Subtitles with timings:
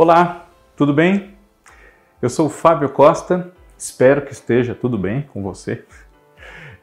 [0.00, 1.34] Olá, tudo bem?
[2.22, 5.84] Eu sou o Fábio Costa, espero que esteja tudo bem com você.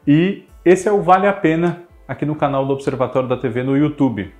[0.06, 3.74] E esse é o Vale a Pena aqui no canal do Observatório da TV no
[3.74, 4.34] YouTube.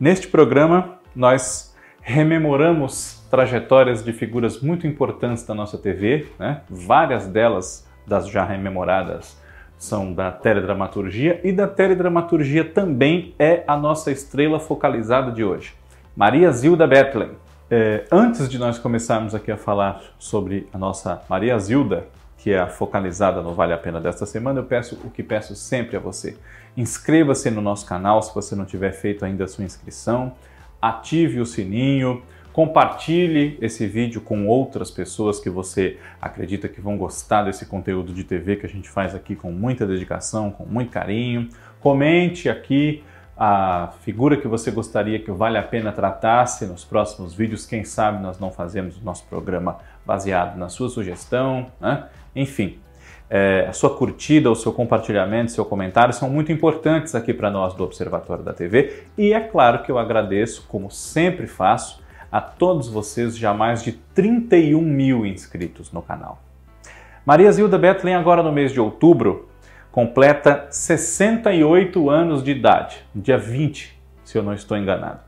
[0.00, 6.62] Neste programa, nós rememoramos trajetórias de figuras muito importantes da nossa TV, né?
[6.68, 9.40] várias delas das já rememoradas
[9.78, 15.74] são da teledramaturgia e da teledramaturgia também é a nossa estrela focalizada de hoje,
[16.16, 17.36] Maria Zilda Bethlen.
[17.72, 22.04] É, antes de nós começarmos aqui a falar sobre a nossa Maria Zilda,
[22.36, 25.54] que é a focalizada no Vale a Pena desta semana, eu peço o que peço
[25.54, 26.36] sempre a você.
[26.76, 30.32] Inscreva-se no nosso canal se você não tiver feito ainda a sua inscrição,
[30.82, 37.44] ative o sininho, compartilhe esse vídeo com outras pessoas que você acredita que vão gostar
[37.44, 41.48] desse conteúdo de TV que a gente faz aqui com muita dedicação, com muito carinho.
[41.78, 43.04] Comente aqui
[43.42, 47.64] a figura que você gostaria que vale a pena tratasse nos próximos vídeos.
[47.64, 52.04] Quem sabe nós não fazemos o nosso programa baseado na sua sugestão, né?
[52.36, 52.78] Enfim,
[53.30, 57.72] é, a sua curtida, o seu compartilhamento, seu comentário são muito importantes aqui para nós
[57.72, 59.04] do Observatório da TV.
[59.16, 63.92] E é claro que eu agradeço, como sempre faço, a todos vocês já mais de
[63.92, 66.42] 31 mil inscritos no canal.
[67.24, 69.49] Maria Zilda Bethlen, agora no mês de outubro,
[69.90, 75.20] completa 68 anos de idade, dia 20, se eu não estou enganado.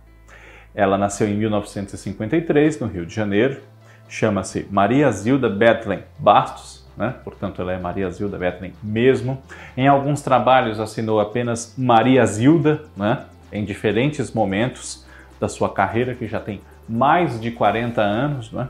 [0.75, 3.61] Ela nasceu em 1953, no Rio de Janeiro,
[4.09, 7.15] chama-se Maria Zilda Bethlen Bastos, né?
[7.25, 9.43] portanto ela é Maria Zilda Bethlen mesmo.
[9.77, 13.25] Em alguns trabalhos assinou apenas Maria Zilda, né?
[13.53, 15.05] em diferentes momentos
[15.41, 18.69] da sua carreira, que já tem mais de 40 anos, né?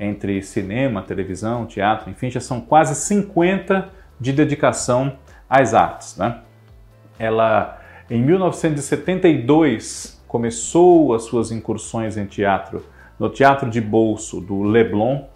[0.00, 5.18] entre cinema, televisão, teatro, enfim, já são quase 50 de dedicação
[5.50, 6.16] às artes.
[6.16, 6.38] Né?
[7.18, 7.78] Ela,
[8.08, 12.84] em 1972, começou as suas incursões em teatro
[13.18, 15.26] no Teatro de Bolso do Leblon,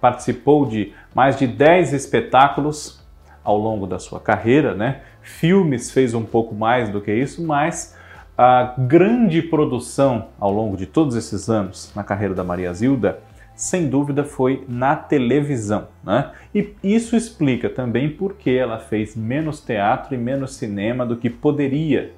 [0.00, 3.02] participou de mais de 10 espetáculos
[3.42, 5.00] ao longo da sua carreira, né?
[5.20, 7.96] Filmes fez um pouco mais do que isso, mas
[8.38, 13.20] a grande produção ao longo de todos esses anos na carreira da Maria Zilda
[13.54, 15.88] sem dúvida, foi na televisão.
[16.02, 16.30] Né?
[16.54, 21.30] E isso explica também por que ela fez menos teatro e menos cinema do que
[21.30, 22.12] poderia.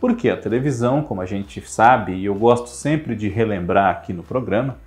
[0.00, 4.22] Porque a televisão, como a gente sabe, e eu gosto sempre de relembrar aqui no
[4.22, 4.78] programa,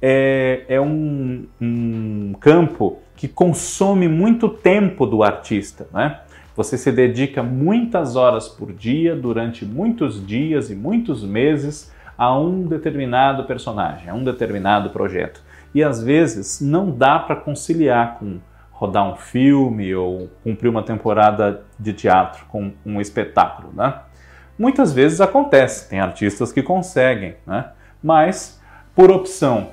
[0.00, 5.88] é, é um, um campo que consome muito tempo do artista.
[5.92, 6.20] Né?
[6.54, 12.62] Você se dedica muitas horas por dia, durante muitos dias e muitos meses, a um
[12.62, 18.38] determinado personagem, a um determinado projeto e às vezes não dá para conciliar com
[18.70, 24.02] rodar um filme ou cumprir uma temporada de teatro com um espetáculo, né?
[24.56, 27.72] Muitas vezes acontece, tem artistas que conseguem, né?
[28.00, 28.60] Mas
[28.94, 29.70] por opção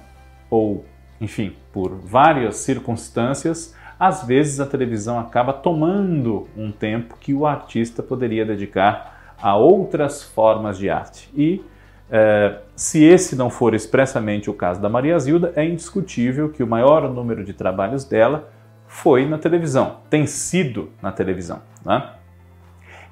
[0.49, 0.85] ou,
[1.21, 8.01] enfim, por várias circunstâncias, às vezes a televisão acaba tomando um tempo que o artista
[8.01, 11.29] poderia dedicar a outras formas de arte.
[11.35, 11.63] E
[12.09, 16.67] é, se esse não for expressamente o caso da Maria Zilda, é indiscutível que o
[16.67, 18.49] maior número de trabalhos dela
[18.87, 21.61] foi na televisão, tem sido na televisão.
[21.83, 22.11] Né?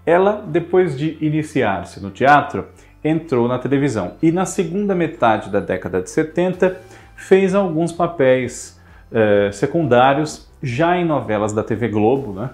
[0.06, 2.68] Ela, depois de iniciar-se no teatro,
[3.04, 6.78] entrou na televisão e na segunda metade da década de 70
[7.16, 8.80] fez alguns papéis
[9.12, 12.50] é, secundários já em novelas da TV Globo, né?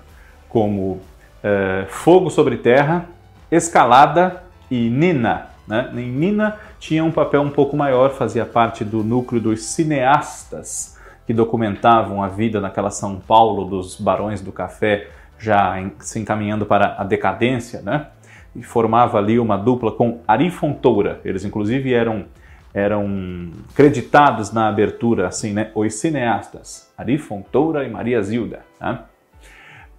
[0.48, 1.00] como
[1.44, 3.06] é, Fogo sobre Terra,
[3.52, 5.49] Escalada e Nina.
[5.70, 5.88] Né?
[5.94, 10.98] Nina tinha um papel um pouco maior, fazia parte do núcleo dos cineastas
[11.28, 16.66] que documentavam a vida naquela São Paulo dos barões do café, já em, se encaminhando
[16.66, 18.08] para a decadência, né?
[18.56, 21.22] E formava ali uma dupla com Ari Fontoura.
[21.24, 22.26] Eles inclusive eram
[22.74, 25.70] eram creditados na abertura assim, né?
[25.76, 28.62] Os cineastas Ari Fontoura e Maria Zilda.
[28.82, 29.00] Né?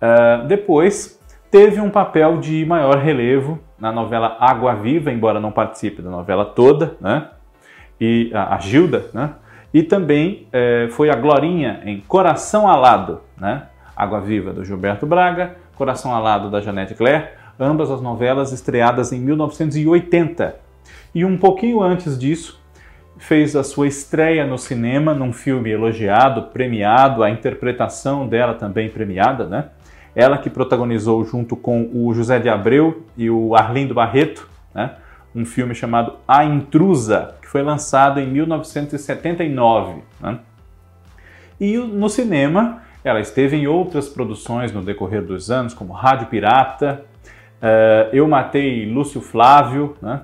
[0.02, 1.19] Uh, depois
[1.50, 6.44] teve um papel de maior relevo na novela Água Viva, embora não participe da novela
[6.44, 7.28] toda, né?
[8.00, 9.30] E a, a Gilda, né?
[9.72, 13.64] E também é, foi a Glorinha em Coração Alado, né?
[13.96, 19.20] Água Viva do Gilberto Braga, Coração Alado da Janete Claire, ambas as novelas estreadas em
[19.20, 20.56] 1980.
[21.14, 22.60] E um pouquinho antes disso,
[23.18, 29.44] fez a sua estreia no cinema num filme elogiado, premiado, a interpretação dela também premiada,
[29.46, 29.66] né?
[30.14, 34.96] Ela que protagonizou junto com o José de Abreu e o Arlindo Barreto, né,
[35.34, 40.02] um filme chamado A Intrusa, que foi lançado em 1979.
[40.20, 40.38] Né?
[41.60, 47.04] E no cinema, ela esteve em outras produções no decorrer dos anos, como Rádio Pirata,
[47.62, 50.22] uh, Eu Matei Lúcio Flávio, né?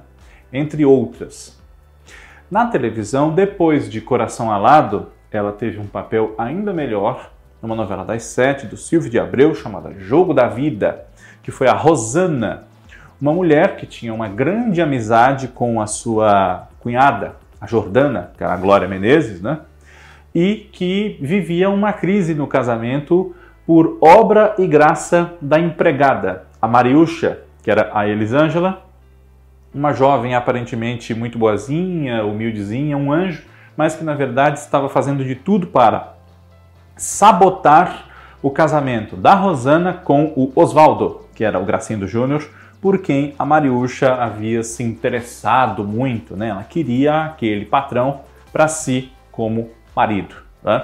[0.52, 1.56] entre outras.
[2.50, 7.30] Na televisão, depois de Coração Alado, ela teve um papel ainda melhor
[7.62, 11.06] numa novela das sete do Silvio de Abreu chamada Jogo da Vida,
[11.42, 12.64] que foi a Rosana,
[13.20, 18.52] uma mulher que tinha uma grande amizade com a sua cunhada, a Jordana, que era
[18.52, 19.60] a Glória Menezes, né?
[20.34, 23.34] E que vivia uma crise no casamento
[23.66, 28.84] por obra e graça da empregada, a Mariucha, que era a Elisângela,
[29.74, 33.44] uma jovem aparentemente muito boazinha, humildezinha, um anjo,
[33.76, 36.15] mas que na verdade estava fazendo de tudo para
[36.96, 38.06] sabotar
[38.42, 42.48] o casamento da Rosana com o Oswaldo, que era o Gracindo Júnior,
[42.80, 46.48] por quem a Mariucha havia se interessado muito, né?
[46.48, 48.20] Ela queria aquele patrão
[48.52, 50.36] para si como marido.
[50.62, 50.82] Né?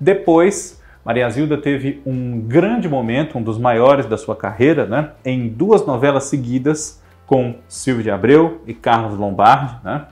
[0.00, 5.10] Depois, Maria Zilda teve um grande momento, um dos maiores da sua carreira, né?
[5.24, 10.06] em duas novelas seguidas com Silvio de Abreu e Carlos Lombardi, né?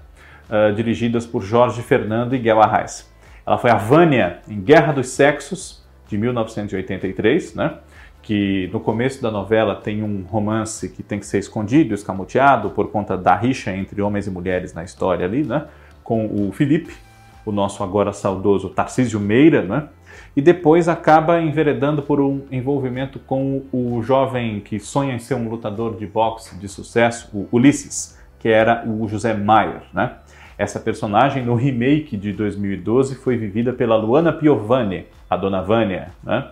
[0.49, 3.13] uh, dirigidas por Jorge Fernando e Guel Arraes.
[3.46, 7.79] Ela foi a Vânia em Guerra dos Sexos, de 1983, né?
[8.23, 12.91] que no começo da novela tem um romance que tem que ser escondido, escamoteado, por
[12.91, 15.67] conta da rixa entre homens e mulheres na história ali, né?
[16.02, 16.94] com o Felipe,
[17.44, 19.88] o nosso agora saudoso Tarcísio Meira, né?
[20.35, 25.49] e depois acaba enveredando por um envolvimento com o jovem que sonha em ser um
[25.49, 29.82] lutador de boxe de sucesso, o Ulisses, que era o José Maier.
[29.93, 30.12] Né?
[30.56, 36.09] Essa personagem, no remake de 2012, foi vivida pela Luana Piovani, a Dona Vânia.
[36.23, 36.47] Né?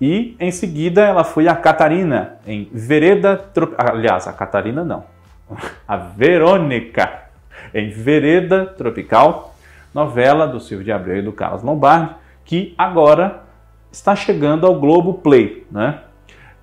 [0.00, 3.86] E em seguida ela foi a Catarina em Vereda Tropical.
[3.88, 5.04] Aliás, a Catarina não.
[5.86, 7.26] A Verônica
[7.72, 9.54] em Vereda Tropical,
[9.94, 12.14] novela do Silvio de Abreu e do Carlos Lombardi,
[12.44, 13.42] que agora
[13.90, 15.66] está chegando ao Globo Play.
[15.70, 16.00] Né?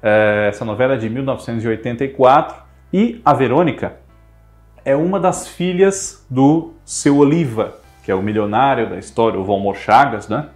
[0.01, 2.61] É, essa novela é de 1984
[2.91, 4.02] e a Verônica
[4.85, 9.75] é uma das filhas do seu Oliva, que é o milionário da história, o Valmor
[9.75, 10.49] Chagas, né?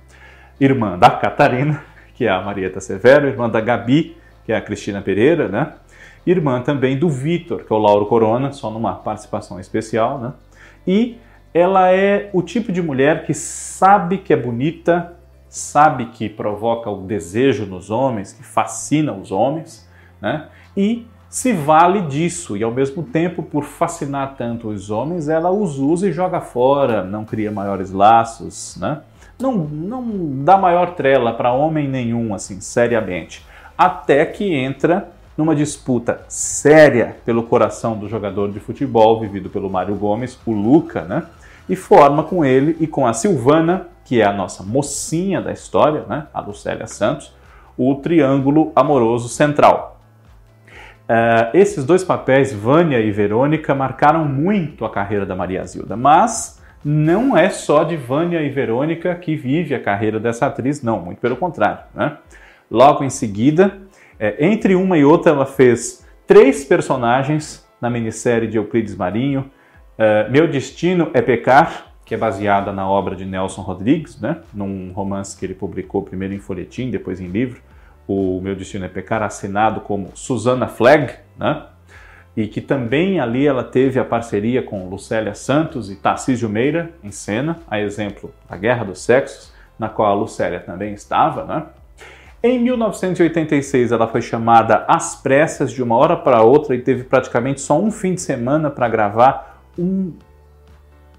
[0.60, 1.84] irmã da Catarina,
[2.14, 5.74] que é a Marieta Severo, irmã da Gabi, que é a Cristina Pereira, né?
[6.26, 10.34] irmã também do Vitor, que é o Lauro Corona, só numa participação especial, né?
[10.86, 11.18] e
[11.54, 15.14] ela é o tipo de mulher que sabe que é bonita,
[15.48, 19.90] sabe que provoca o desejo nos homens, que fascina os homens,
[20.22, 20.48] né?
[20.76, 25.78] e se vale disso e ao mesmo tempo por fascinar tanto os homens, ela os
[25.78, 29.02] usa e joga fora, não cria maiores laços, né?
[29.40, 30.04] Não, não
[30.44, 33.46] dá maior trela para homem nenhum, assim, seriamente.
[33.78, 39.94] Até que entra numa disputa séria pelo coração do jogador de futebol, vivido pelo Mário
[39.94, 41.22] Gomes, o Luca, né?
[41.70, 46.04] E forma com ele e com a Silvana, que é a nossa mocinha da história,
[46.10, 46.26] né?
[46.34, 47.32] A Lucélia Santos,
[47.78, 49.97] o triângulo amoroso central.
[51.08, 56.62] Uh, esses dois papéis, Vânia e Verônica, marcaram muito a carreira da Maria Zilda, mas
[56.84, 61.20] não é só de Vânia e Verônica que vive a carreira dessa atriz, não, muito
[61.20, 61.80] pelo contrário.
[61.96, 62.18] Né?
[62.70, 63.78] Logo em seguida,
[64.20, 69.50] é, entre uma e outra, ela fez três personagens na minissérie de Euclides Marinho.
[69.98, 74.42] Uh, Meu Destino é Pecar, que é baseada na obra de Nelson Rodrigues, né?
[74.54, 77.62] num romance que ele publicou primeiro em folhetim, depois em livro
[78.08, 81.66] o Meu Destino é Pecar, assinado como Susana Flegg, né?
[82.38, 87.10] e que também ali ela teve a parceria com Lucélia Santos e Tarcísio Meira em
[87.10, 91.44] cena, a exemplo da Guerra dos Sexos, na qual a Lucélia também estava.
[91.44, 91.64] Né?
[92.44, 97.60] Em 1986 ela foi chamada às pressas de uma hora para outra e teve praticamente
[97.60, 100.14] só um fim de semana para gravar um,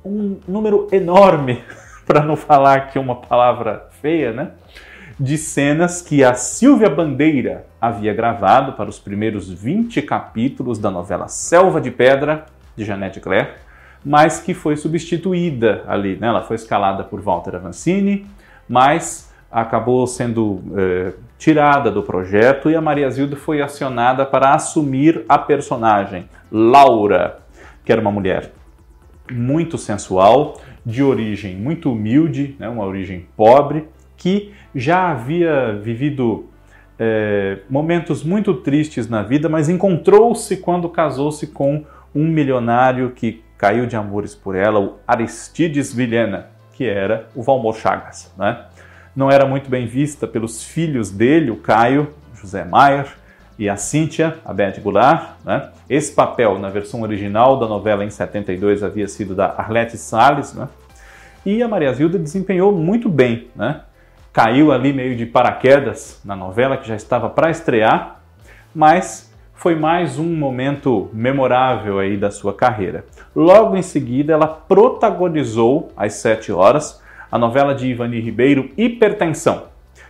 [0.05, 1.65] um número enorme,
[2.07, 4.53] para não falar aqui uma palavra feia, né?
[5.19, 11.27] De cenas que a Silvia Bandeira havia gravado para os primeiros 20 capítulos da novela
[11.27, 12.47] Selva de Pedra,
[12.77, 13.51] de Janete Claire,
[14.05, 16.17] mas que foi substituída ali.
[16.17, 16.29] Né?
[16.29, 18.27] Ela foi escalada por Walter Avancini,
[18.69, 25.25] mas acabou sendo eh, tirada do projeto e a Maria Zilda foi acionada para assumir
[25.29, 27.39] a personagem Laura,
[27.85, 28.53] que era uma mulher
[29.33, 32.69] muito sensual, de origem muito humilde, né?
[32.69, 36.51] uma origem pobre, que já havia vivido
[36.99, 41.85] é, momentos muito tristes na vida, mas encontrou-se quando casou-se com
[42.15, 47.77] um milionário que caiu de amores por ela, o Aristides Vilhena, que era o Valmor
[47.77, 48.33] Chagas.
[48.37, 48.65] Né?
[49.15, 53.07] Não era muito bem vista pelos filhos dele, o Caio, José Maier,
[53.59, 55.31] e a Cíntia, a Beth Goulart.
[55.45, 55.71] Né?
[55.91, 60.69] Esse papel, na versão original da novela em 72, havia sido da Arlette Salles, né?
[61.45, 63.49] e a Maria Zilda desempenhou muito bem.
[63.57, 63.81] Né?
[64.33, 68.21] Caiu ali meio de paraquedas na novela, que já estava para estrear,
[68.75, 73.05] mas foi mais um momento memorável aí da sua carreira.
[73.35, 79.65] Logo em seguida, ela protagonizou às sete horas a novela de Ivani Ribeiro Hipertensão,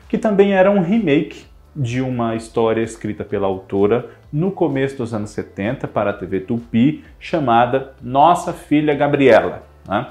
[0.08, 5.30] que também era um remake de uma história escrita pela autora no começo dos anos
[5.30, 9.62] 70 para a TV Tupi, chamada Nossa Filha Gabriela.
[9.87, 10.06] Né?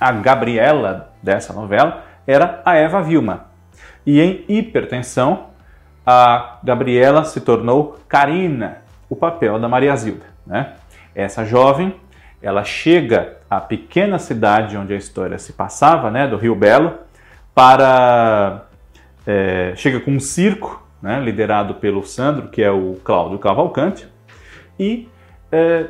[0.00, 3.46] A Gabriela dessa novela era a Eva Vilma.
[4.04, 5.46] E em Hipertensão,
[6.04, 8.78] a Gabriela se tornou Karina,
[9.08, 10.26] o papel da Maria Zilda.
[10.46, 10.74] Né?
[11.14, 11.94] Essa jovem,
[12.40, 16.94] ela chega à pequena cidade onde a história se passava, né, do Rio Belo,
[17.54, 18.66] para
[19.26, 24.06] é, chega com um circo, né, liderado pelo Sandro, que é o Cláudio Cavalcante,
[24.78, 25.08] e
[25.50, 25.86] é,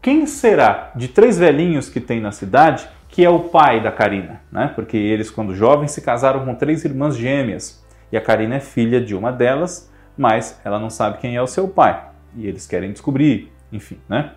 [0.00, 4.40] quem será de três velhinhos que tem na cidade que é o pai da Karina,
[4.50, 4.70] né?
[4.74, 9.00] Porque eles, quando jovens, se casaram com três irmãs gêmeas e a Karina é filha
[9.00, 12.08] de uma delas, mas ela não sabe quem é o seu pai.
[12.36, 14.32] E eles querem descobrir, enfim, né?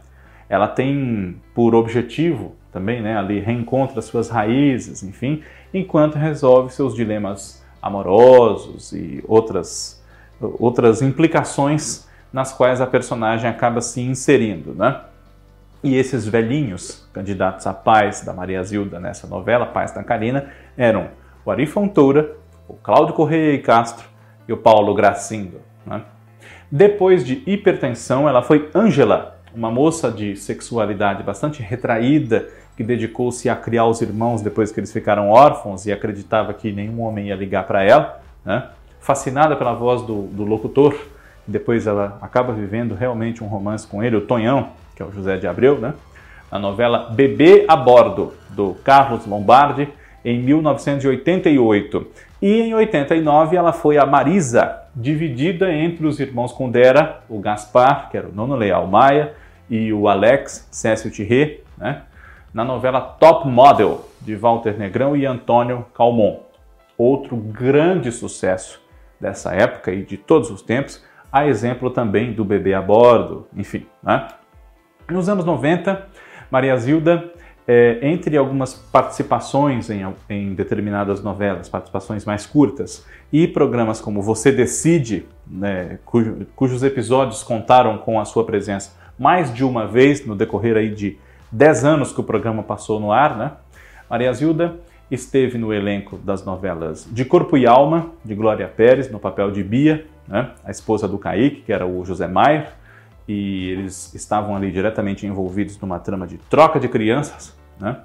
[0.48, 5.42] Ela tem por objetivo também, né, ali reencontra suas raízes, enfim,
[5.74, 10.00] enquanto resolve seus dilemas amorosos e outras
[10.42, 15.02] outras implicações nas quais a personagem acaba se inserindo, né?
[15.82, 21.08] E esses velhinhos, candidatos a pais da Maria Zilda nessa novela, pais da Karina, eram
[21.46, 22.36] o Ari Fontoura,
[22.68, 24.06] o Cláudio Correia e Castro
[24.48, 25.62] e o Paulo Gracindo.
[25.86, 26.02] Né?
[26.70, 33.56] Depois de hipertensão, ela foi Ângela, uma moça de sexualidade bastante retraída que dedicou-se a
[33.56, 37.66] criar os irmãos depois que eles ficaram órfãos e acreditava que nenhum homem ia ligar
[37.66, 38.22] para ela.
[38.46, 38.68] Né?
[39.00, 40.94] Fascinada pela voz do, do locutor,
[41.48, 44.70] depois ela acaba vivendo realmente um romance com ele, o Tonhão,
[45.00, 45.94] que é o José de Abreu, né?
[46.52, 49.88] a novela Bebê a Bordo, do Carlos Lombardi,
[50.26, 52.06] em 1988.
[52.42, 58.18] E em 89 ela foi a Marisa, dividida entre os irmãos Condera, o Gaspar, que
[58.18, 59.36] era o Nono Leal Maia,
[59.70, 62.02] e o Alex Cécio Thierry, né?
[62.54, 66.42] na novela Top Model, de Walter Negrão e Antônio Calmon.
[66.98, 68.82] Outro grande sucesso
[69.18, 71.02] dessa época e de todos os tempos,
[71.32, 73.86] a exemplo também do Bebê a Bordo, enfim.
[74.04, 74.28] Né?
[75.10, 76.08] Nos anos 90,
[76.52, 77.32] Maria Zilda
[77.68, 84.52] é, entre algumas participações em, em, determinadas novelas, participações mais curtas, e programas como Você
[84.52, 90.36] Decide, né, cujo, cujos episódios contaram com a sua presença mais de uma vez no
[90.36, 91.18] decorrer aí de
[91.52, 93.52] 10 anos que o programa passou no ar, né?
[94.10, 94.78] Maria Zilda
[95.12, 99.64] esteve no elenco das novelas De Corpo e Alma, de Glória Pérez, no papel de
[99.64, 100.52] Bia, né?
[100.64, 102.79] a esposa do Kaique, que era o José Maier,
[103.30, 107.98] e eles estavam ali diretamente envolvidos numa trama de troca de crianças, né?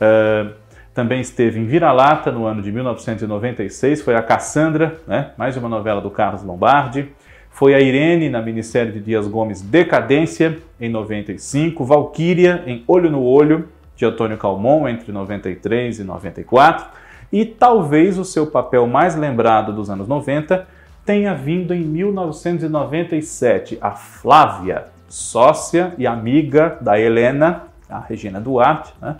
[0.00, 0.54] Uh,
[0.94, 5.32] também esteve em Vira-Lata no ano de 1996, foi a Cassandra, né?
[5.38, 7.08] mais uma novela do Carlos Lombardi.
[7.50, 11.84] Foi a Irene na minissérie de Dias Gomes Decadência, em 95.
[11.84, 16.86] Valquíria em Olho no Olho, de Antônio Calmon, entre 93 e 94.
[17.32, 20.66] E talvez o seu papel mais lembrado dos anos 90
[21.04, 29.16] tenha vindo em 1997, a Flávia, sócia e amiga da Helena a Regina Duarte, né,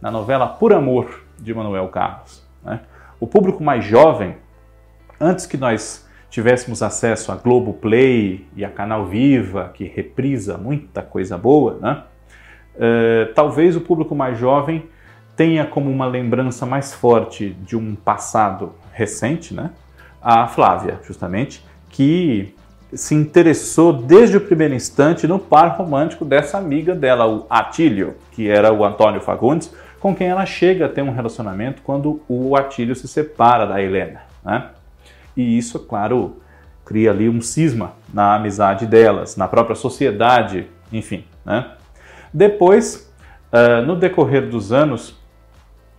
[0.00, 2.42] na novela Por Amor, de Manuel Carlos.
[2.64, 2.80] Né.
[3.18, 4.36] O público mais jovem,
[5.20, 11.02] antes que nós tivéssemos acesso a Globo Play e a Canal Viva, que reprisa muita
[11.02, 12.02] coisa boa, né,
[12.76, 14.88] uh, talvez o público mais jovem
[15.36, 19.70] tenha como uma lembrança mais forte de um passado recente, né,
[20.22, 22.54] a Flávia, justamente, que
[22.94, 28.48] se interessou desde o primeiro instante no par romântico dessa amiga dela, o Atílio, que
[28.48, 32.94] era o Antônio Fagundes, com quem ela chega a ter um relacionamento quando o Atílio
[32.94, 34.22] se separa da Helena.
[34.44, 34.66] Né?
[35.36, 36.36] E isso, claro,
[36.84, 41.24] cria ali um cisma na amizade delas, na própria sociedade, enfim.
[41.44, 41.66] Né?
[42.32, 43.10] Depois,
[43.52, 45.16] uh, no decorrer dos anos,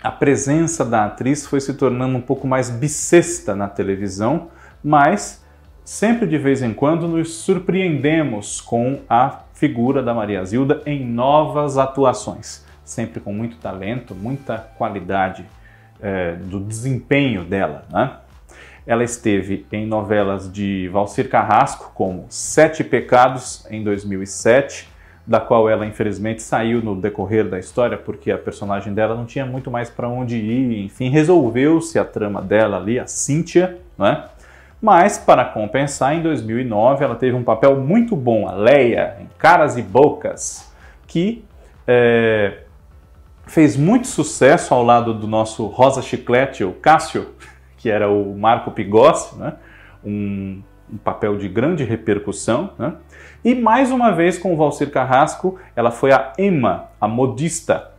[0.04, 4.50] a presença da atriz foi se tornando um pouco mais bissexta na televisão,
[4.84, 5.42] mas
[5.86, 11.78] sempre de vez em quando nos surpreendemos com a figura da Maria Zilda em novas
[11.78, 15.46] atuações, sempre com muito talento, muita qualidade
[16.02, 17.86] é, do desempenho dela.
[17.90, 18.12] Né?
[18.86, 24.90] Ela esteve em novelas de Valcir Carrasco, como Sete Pecados, em 2007,
[25.26, 29.46] da qual ela infelizmente saiu no decorrer da história, porque a personagem dela não tinha
[29.46, 34.26] muito mais para onde ir, enfim, resolveu-se a trama dela ali, a Cíntia, né?
[34.82, 39.78] Mas, para compensar, em 2009 ela teve um papel muito bom, a Leia, em Caras
[39.78, 40.70] e Bocas,
[41.08, 41.46] que
[41.88, 42.64] é,
[43.46, 47.30] fez muito sucesso ao lado do nosso Rosa Chiclete, o Cássio,
[47.78, 49.54] que era o Marco Pigossi, né?
[50.04, 50.62] um
[50.92, 52.72] um papel de grande repercussão.
[52.78, 52.94] Né?
[53.44, 57.92] E mais uma vez com o Valcir Carrasco, ela foi a Emma, a modista,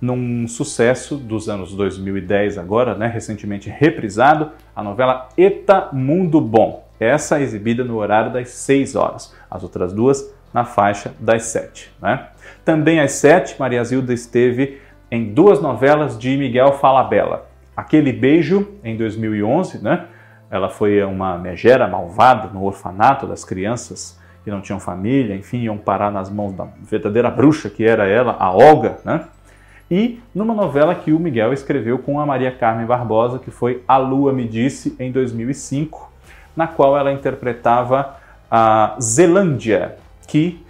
[0.00, 6.86] num sucesso dos anos 2010 agora, né, recentemente reprisado, a novela Eta Mundo Bom.
[7.00, 11.92] Essa é exibida no horário das 6 horas, as outras duas na faixa das 7.
[12.00, 12.26] Né?
[12.64, 17.46] Também às 7, Maria Zilda esteve em duas novelas de Miguel Falabella.
[17.76, 20.06] Aquele Beijo, em 2011, né?
[20.50, 25.76] Ela foi uma megera malvada no orfanato das crianças que não tinham família, enfim, iam
[25.76, 29.24] parar nas mãos da verdadeira bruxa que era ela, a Olga, né?
[29.90, 33.96] e numa novela que o Miguel escreveu com a Maria Carmen Barbosa, que foi A
[33.96, 36.12] Lua Me Disse, em 2005,
[36.56, 38.16] na qual ela interpretava
[38.50, 40.64] a Zelândia, que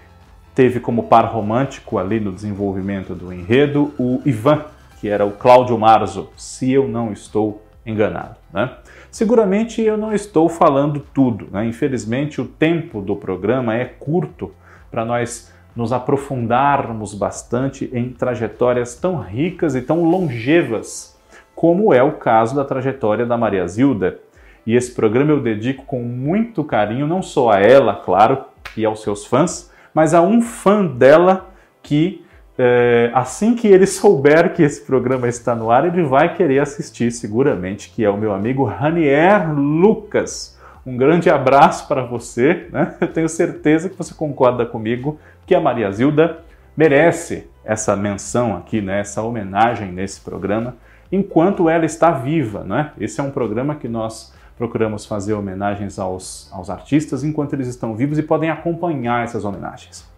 [0.55, 4.65] teve como par romântico ali no desenvolvimento do enredo o Ivan,
[5.01, 8.37] que era o Cláudio Marzo, se eu não estou enganado.
[8.53, 8.71] Né?
[9.17, 11.65] Seguramente eu não estou falando tudo, né?
[11.65, 14.53] infelizmente o tempo do programa é curto
[14.91, 21.19] para nós nos aprofundarmos bastante em trajetórias tão ricas e tão longevas,
[21.55, 24.19] como é o caso da trajetória da Maria Zilda.
[24.67, 28.45] E esse programa eu dedico com muito carinho, não só a ela, claro,
[28.77, 31.49] e aos seus fãs, mas a um fã dela
[31.83, 32.23] que,
[32.59, 37.11] é, assim que ele souber que esse programa está no ar, ele vai querer assistir
[37.13, 40.59] seguramente, que é o meu amigo Ranier Lucas.
[40.87, 42.69] Um grande abraço para você.
[42.73, 42.95] Né?
[43.01, 46.39] Eu tenho certeza que você concorda comigo que a Maria Zilda
[46.77, 50.77] merece essa menção aqui, né, essa homenagem nesse programa,
[51.11, 52.63] enquanto ela está viva.
[52.63, 52.93] Né?
[52.99, 57.95] Esse é um programa que nós procuramos fazer homenagens aos, aos artistas enquanto eles estão
[57.95, 60.09] vivos e podem acompanhar essas homenagens.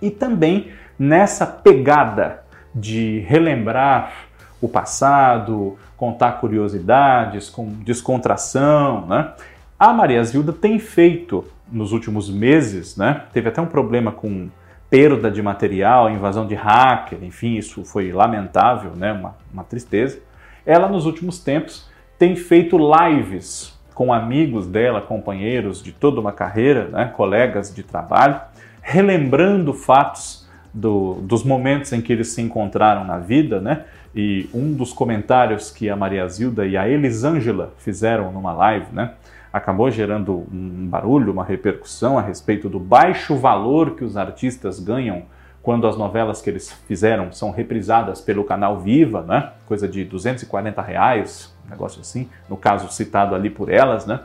[0.00, 2.42] E também nessa pegada
[2.74, 4.12] de relembrar
[4.60, 9.32] o passado, contar curiosidades, com descontração, né?
[9.78, 13.24] A Maria Zilda tem feito nos últimos meses, né?
[13.32, 14.48] Teve até um problema com
[14.94, 19.12] perda de material, invasão de hacker, enfim, isso foi lamentável, né?
[19.12, 20.20] uma, uma tristeza.
[20.64, 26.88] Ela, nos últimos tempos, tem feito lives com amigos dela, companheiros de toda uma carreira,
[26.88, 27.06] né?
[27.06, 28.40] colegas de trabalho,
[28.80, 30.43] relembrando fatos
[30.74, 33.84] do, dos momentos em que eles se encontraram na vida, né?
[34.14, 39.12] E um dos comentários que a Maria Zilda e a Elisângela fizeram numa live, né?
[39.54, 45.26] acabou gerando um barulho, uma repercussão a respeito do baixo valor que os artistas ganham
[45.62, 49.52] quando as novelas que eles fizeram são reprisadas pelo canal Viva, né?
[49.64, 54.22] Coisa de 240 reais, um negócio assim, no caso citado ali por elas, né?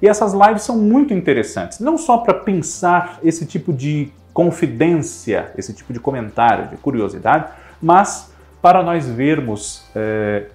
[0.00, 5.74] E essas lives são muito interessantes, não só para pensar esse tipo de confidência, esse
[5.74, 10.46] tipo de comentário, de curiosidade, mas para nós vermos é,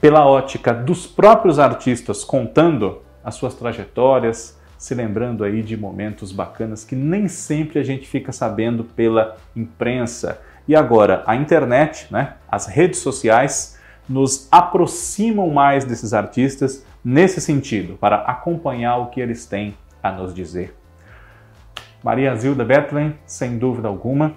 [0.00, 6.84] pela ótica dos próprios artistas contando as suas trajetórias, se lembrando aí de momentos bacanas
[6.84, 10.40] que nem sempre a gente fica sabendo pela imprensa.
[10.66, 17.96] E agora, a internet, né, as redes sociais, nos aproximam mais desses artistas nesse sentido,
[17.96, 20.74] para acompanhar o que eles têm a nos dizer.
[22.02, 24.34] Maria Zilda Bethlen, sem dúvida alguma,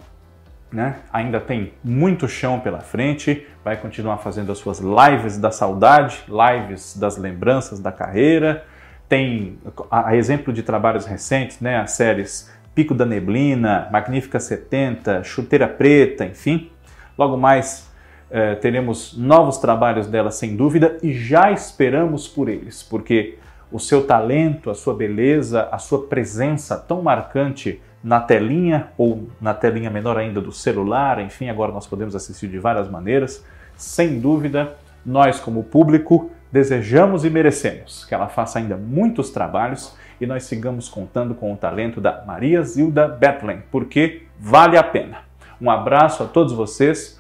[0.72, 0.98] né?
[1.12, 6.98] ainda tem muito chão pela frente, vai continuar fazendo as suas lives da saudade, lives
[6.98, 8.64] das lembranças da carreira,
[9.08, 9.58] tem,
[9.90, 16.26] a, exemplo de trabalhos recentes, né, as séries Pico da Neblina, Magnífica 70, Chuteira Preta,
[16.26, 16.70] enfim.
[17.18, 17.90] Logo mais
[18.30, 23.38] eh, teremos novos trabalhos dela, sem dúvida, e já esperamos por eles, porque
[23.76, 29.54] o seu talento, a sua beleza, a sua presença tão marcante na telinha ou na
[29.54, 33.44] telinha menor ainda do celular, enfim, agora nós podemos assistir de várias maneiras.
[33.76, 40.26] Sem dúvida, nós como público desejamos e merecemos que ela faça ainda muitos trabalhos e
[40.26, 45.18] nós sigamos contando com o talento da Maria Zilda Bethlen, porque vale a pena.
[45.60, 47.20] Um abraço a todos vocês,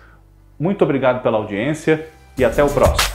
[0.57, 3.14] muito obrigado pela audiência e até o próximo.